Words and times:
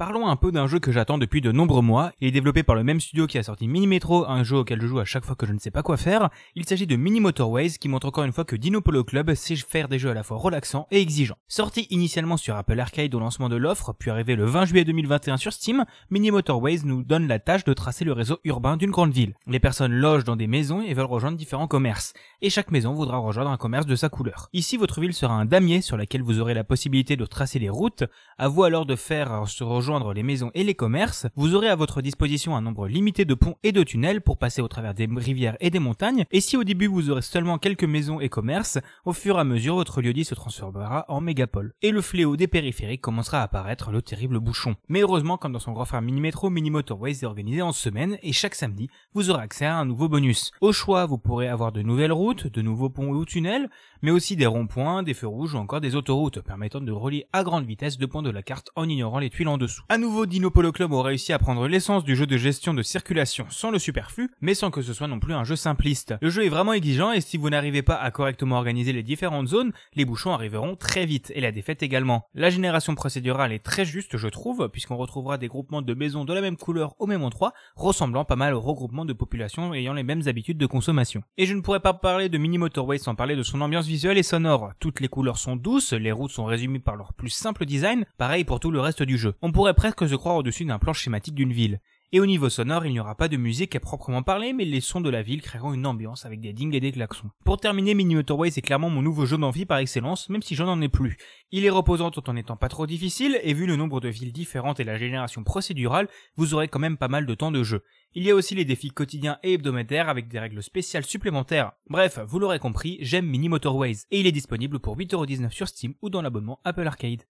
Parlons 0.00 0.28
un 0.28 0.36
peu 0.36 0.50
d'un 0.50 0.66
jeu 0.66 0.78
que 0.78 0.92
j'attends 0.92 1.18
depuis 1.18 1.42
de 1.42 1.52
nombreux 1.52 1.82
mois. 1.82 2.12
Il 2.22 2.28
est 2.28 2.30
développé 2.30 2.62
par 2.62 2.74
le 2.74 2.82
même 2.82 3.00
studio 3.00 3.26
qui 3.26 3.36
a 3.36 3.42
sorti 3.42 3.68
Mini 3.68 3.86
Metro, 3.86 4.26
un 4.26 4.42
jeu 4.44 4.56
auquel 4.56 4.80
je 4.80 4.86
joue 4.86 4.98
à 4.98 5.04
chaque 5.04 5.26
fois 5.26 5.36
que 5.36 5.44
je 5.44 5.52
ne 5.52 5.58
sais 5.58 5.70
pas 5.70 5.82
quoi 5.82 5.98
faire. 5.98 6.30
Il 6.54 6.64
s'agit 6.64 6.86
de 6.86 6.96
Mini 6.96 7.20
Motorways 7.20 7.72
qui 7.78 7.90
montre 7.90 8.06
encore 8.06 8.24
une 8.24 8.32
fois 8.32 8.46
que 8.46 8.56
Dino 8.56 8.80
Polo 8.80 9.04
Club 9.04 9.34
sait 9.34 9.56
faire 9.56 9.88
des 9.88 9.98
jeux 9.98 10.08
à 10.08 10.14
la 10.14 10.22
fois 10.22 10.38
relaxants 10.38 10.86
et 10.90 11.02
exigeants. 11.02 11.36
Sorti 11.48 11.86
initialement 11.90 12.38
sur 12.38 12.56
Apple 12.56 12.80
Arcade 12.80 13.14
au 13.14 13.20
lancement 13.20 13.50
de 13.50 13.56
l'offre, 13.56 13.92
puis 13.92 14.10
arrivé 14.10 14.36
le 14.36 14.46
20 14.46 14.64
juillet 14.64 14.84
2021 14.86 15.36
sur 15.36 15.52
Steam, 15.52 15.84
Mini 16.08 16.30
Motorways 16.30 16.80
nous 16.84 17.02
donne 17.02 17.28
la 17.28 17.38
tâche 17.38 17.64
de 17.64 17.74
tracer 17.74 18.06
le 18.06 18.14
réseau 18.14 18.38
urbain 18.44 18.78
d'une 18.78 18.92
grande 18.92 19.12
ville. 19.12 19.34
Les 19.48 19.60
personnes 19.60 19.92
logent 19.92 20.24
dans 20.24 20.36
des 20.36 20.46
maisons 20.46 20.80
et 20.80 20.94
veulent 20.94 21.04
rejoindre 21.04 21.36
différents 21.36 21.68
commerces. 21.68 22.14
Et 22.40 22.48
chaque 22.48 22.70
maison 22.70 22.94
voudra 22.94 23.18
rejoindre 23.18 23.50
un 23.50 23.58
commerce 23.58 23.84
de 23.84 23.96
sa 23.96 24.08
couleur. 24.08 24.48
Ici, 24.54 24.78
votre 24.78 25.02
ville 25.02 25.12
sera 25.12 25.34
un 25.34 25.44
damier 25.44 25.82
sur 25.82 25.98
laquelle 25.98 26.22
vous 26.22 26.40
aurez 26.40 26.54
la 26.54 26.64
possibilité 26.64 27.16
de 27.16 27.26
tracer 27.26 27.58
les 27.58 27.68
routes. 27.68 28.04
À 28.38 28.48
vous 28.48 28.62
alors 28.62 28.86
de 28.86 28.96
faire 28.96 29.46
se 29.46 29.62
rejoindre 29.62 29.89
les 29.98 30.22
maisons 30.22 30.52
et 30.54 30.62
les 30.62 30.74
commerces, 30.74 31.26
vous 31.34 31.54
aurez 31.56 31.68
à 31.68 31.74
votre 31.74 32.00
disposition 32.00 32.54
un 32.54 32.60
nombre 32.60 32.86
limité 32.86 33.24
de 33.24 33.34
ponts 33.34 33.56
et 33.64 33.72
de 33.72 33.82
tunnels 33.82 34.20
pour 34.20 34.38
passer 34.38 34.62
au 34.62 34.68
travers 34.68 34.94
des 34.94 35.08
rivières 35.16 35.56
et 35.58 35.70
des 35.70 35.80
montagnes, 35.80 36.24
et 36.30 36.40
si 36.40 36.56
au 36.56 36.62
début 36.62 36.86
vous 36.86 37.10
aurez 37.10 37.22
seulement 37.22 37.58
quelques 37.58 37.84
maisons 37.84 38.20
et 38.20 38.28
commerces, 38.28 38.78
au 39.04 39.12
fur 39.12 39.36
et 39.36 39.40
à 39.40 39.44
mesure 39.44 39.74
votre 39.74 40.00
lieu-dit 40.00 40.24
se 40.24 40.34
transformera 40.36 41.06
en 41.08 41.20
mégapole. 41.20 41.74
Et 41.82 41.90
le 41.90 42.02
fléau 42.02 42.36
des 42.36 42.46
périphériques 42.46 43.00
commencera 43.00 43.40
à 43.40 43.42
apparaître, 43.42 43.90
le 43.90 44.00
terrible 44.00 44.38
bouchon. 44.38 44.76
Mais 44.88 45.00
heureusement, 45.00 45.36
comme 45.36 45.52
dans 45.52 45.58
son 45.58 45.72
grand 45.72 45.84
frère 45.84 46.02
Mini 46.02 46.20
Metro, 46.20 46.50
Mini 46.50 46.70
Motorways 46.70 47.10
est 47.22 47.24
organisé 47.24 47.62
en 47.62 47.72
semaine, 47.72 48.16
et 48.22 48.32
chaque 48.32 48.54
samedi, 48.54 48.88
vous 49.12 49.30
aurez 49.30 49.42
accès 49.42 49.66
à 49.66 49.76
un 49.76 49.84
nouveau 49.84 50.08
bonus. 50.08 50.52
Au 50.60 50.72
choix, 50.72 51.06
vous 51.06 51.18
pourrez 51.18 51.48
avoir 51.48 51.72
de 51.72 51.82
nouvelles 51.82 52.12
routes, 52.12 52.46
de 52.46 52.62
nouveaux 52.62 52.90
ponts 52.90 53.08
ou 53.08 53.24
tunnels, 53.24 53.68
mais 54.02 54.12
aussi 54.12 54.36
des 54.36 54.46
ronds-points, 54.46 55.02
des 55.02 55.14
feux 55.14 55.26
rouges 55.26 55.54
ou 55.54 55.58
encore 55.58 55.80
des 55.80 55.96
autoroutes, 55.96 56.40
permettant 56.40 56.80
de 56.80 56.92
relier 56.92 57.26
à 57.32 57.42
grande 57.42 57.66
vitesse 57.66 57.98
deux 57.98 58.06
points 58.06 58.22
de 58.22 58.30
la 58.30 58.42
carte 58.42 58.70
en 58.76 58.88
ignorant 58.88 59.18
les 59.18 59.30
tuiles 59.30 59.48
en 59.48 59.58
dessous. 59.58 59.79
À 59.88 59.98
nouveau, 59.98 60.26
Dino 60.26 60.50
Polo 60.50 60.70
Club 60.72 60.92
a 60.92 61.02
réussi 61.02 61.32
à 61.32 61.38
prendre 61.38 61.66
l'essence 61.66 62.04
du 62.04 62.14
jeu 62.14 62.26
de 62.26 62.36
gestion 62.36 62.74
de 62.74 62.82
circulation 62.82 63.46
sans 63.50 63.70
le 63.70 63.78
superflu, 63.78 64.30
mais 64.40 64.54
sans 64.54 64.70
que 64.70 64.82
ce 64.82 64.92
soit 64.92 65.08
non 65.08 65.18
plus 65.18 65.34
un 65.34 65.44
jeu 65.44 65.56
simpliste. 65.56 66.14
Le 66.20 66.30
jeu 66.30 66.44
est 66.44 66.48
vraiment 66.48 66.72
exigeant 66.72 67.12
et 67.12 67.20
si 67.20 67.36
vous 67.36 67.50
n'arrivez 67.50 67.82
pas 67.82 67.96
à 67.96 68.10
correctement 68.10 68.56
organiser 68.56 68.92
les 68.92 69.02
différentes 69.02 69.48
zones, 69.48 69.72
les 69.94 70.04
bouchons 70.04 70.32
arriveront 70.32 70.76
très 70.76 71.06
vite 71.06 71.32
et 71.34 71.40
la 71.40 71.50
défaite 71.50 71.82
également. 71.82 72.26
La 72.34 72.50
génération 72.50 72.94
procédurale 72.94 73.52
est 73.52 73.64
très 73.64 73.84
juste, 73.84 74.16
je 74.16 74.28
trouve, 74.28 74.68
puisqu'on 74.68 74.96
retrouvera 74.96 75.38
des 75.38 75.48
groupements 75.48 75.82
de 75.82 75.94
maisons 75.94 76.24
de 76.24 76.34
la 76.34 76.40
même 76.40 76.56
couleur 76.56 76.94
au 76.98 77.06
même 77.06 77.24
endroit, 77.24 77.52
ressemblant 77.74 78.24
pas 78.24 78.36
mal 78.36 78.54
au 78.54 78.60
regroupement 78.60 79.04
de 79.04 79.12
populations 79.12 79.74
ayant 79.74 79.94
les 79.94 80.04
mêmes 80.04 80.22
habitudes 80.26 80.58
de 80.58 80.66
consommation. 80.66 81.22
Et 81.36 81.46
je 81.46 81.54
ne 81.54 81.60
pourrais 81.60 81.80
pas 81.80 81.94
parler 81.94 82.28
de 82.28 82.38
Mini 82.38 82.58
Motorway 82.58 82.98
sans 82.98 83.14
parler 83.14 83.36
de 83.36 83.42
son 83.42 83.60
ambiance 83.60 83.86
visuelle 83.86 84.18
et 84.18 84.22
sonore. 84.22 84.72
Toutes 84.78 85.00
les 85.00 85.08
couleurs 85.08 85.38
sont 85.38 85.56
douces, 85.56 85.92
les 85.92 86.12
routes 86.12 86.30
sont 86.30 86.44
résumées 86.44 86.78
par 86.78 86.96
leur 86.96 87.12
plus 87.12 87.30
simple 87.30 87.64
design, 87.64 88.04
pareil 88.18 88.44
pour 88.44 88.60
tout 88.60 88.70
le 88.70 88.80
reste 88.80 89.02
du 89.02 89.18
jeu. 89.18 89.34
Pourrait 89.60 89.74
presque 89.74 90.08
se 90.08 90.14
croire 90.14 90.36
au-dessus 90.36 90.64
d'un 90.64 90.78
plan 90.78 90.94
schématique 90.94 91.34
d'une 91.34 91.52
ville. 91.52 91.82
Et 92.12 92.20
au 92.20 92.24
niveau 92.24 92.48
sonore, 92.48 92.86
il 92.86 92.92
n'y 92.92 93.00
aura 93.00 93.14
pas 93.14 93.28
de 93.28 93.36
musique 93.36 93.76
à 93.76 93.80
proprement 93.80 94.22
parler, 94.22 94.54
mais 94.54 94.64
les 94.64 94.80
sons 94.80 95.02
de 95.02 95.10
la 95.10 95.20
ville 95.20 95.42
créeront 95.42 95.74
une 95.74 95.84
ambiance 95.84 96.24
avec 96.24 96.40
des 96.40 96.54
dings 96.54 96.74
et 96.74 96.80
des 96.80 96.92
klaxons. 96.92 97.28
Pour 97.44 97.60
terminer, 97.60 97.92
Mini 97.92 98.14
Motorway 98.14 98.50
c'est 98.50 98.62
clairement 98.62 98.88
mon 98.88 99.02
nouveau 99.02 99.26
jeu 99.26 99.36
d'envie 99.36 99.66
par 99.66 99.76
excellence, 99.76 100.30
même 100.30 100.40
si 100.40 100.54
j'en 100.54 100.66
en 100.66 100.80
ai 100.80 100.88
plus. 100.88 101.18
Il 101.50 101.66
est 101.66 101.70
reposant 101.70 102.10
tout 102.10 102.30
en 102.30 102.36
étant 102.36 102.56
pas 102.56 102.70
trop 102.70 102.86
difficile, 102.86 103.38
et 103.42 103.52
vu 103.52 103.66
le 103.66 103.76
nombre 103.76 104.00
de 104.00 104.08
villes 104.08 104.32
différentes 104.32 104.80
et 104.80 104.84
la 104.84 104.96
génération 104.96 105.44
procédurale, 105.44 106.08
vous 106.36 106.54
aurez 106.54 106.68
quand 106.68 106.78
même 106.78 106.96
pas 106.96 107.08
mal 107.08 107.26
de 107.26 107.34
temps 107.34 107.52
de 107.52 107.62
jeu. 107.62 107.84
Il 108.14 108.22
y 108.22 108.30
a 108.30 108.34
aussi 108.34 108.54
les 108.54 108.64
défis 108.64 108.92
quotidiens 108.92 109.36
et 109.42 109.52
hebdomadaires 109.52 110.08
avec 110.08 110.28
des 110.28 110.38
règles 110.38 110.62
spéciales 110.62 111.04
supplémentaires. 111.04 111.72
Bref, 111.90 112.18
vous 112.26 112.38
l'aurez 112.38 112.60
compris, 112.60 112.96
j'aime 113.02 113.26
Mini 113.26 113.50
Motorways, 113.50 114.06
et 114.10 114.20
il 114.20 114.26
est 114.26 114.32
disponible 114.32 114.80
pour 114.80 114.96
8,19€ 114.96 115.50
sur 115.50 115.68
Steam 115.68 115.92
ou 116.00 116.08
dans 116.08 116.22
l'abonnement 116.22 116.60
Apple 116.64 116.86
Arcade. 116.86 117.24